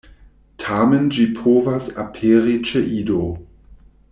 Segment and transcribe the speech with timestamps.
[0.63, 3.21] Tamen ĝi povas aperi ĉe ido.